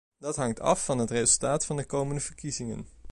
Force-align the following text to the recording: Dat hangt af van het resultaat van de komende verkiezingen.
Dat 0.19 0.35
hangt 0.35 0.59
af 0.59 0.85
van 0.85 0.97
het 0.97 1.11
resultaat 1.11 1.65
van 1.65 1.75
de 1.77 1.85
komende 1.85 2.21
verkiezingen. 2.21 2.85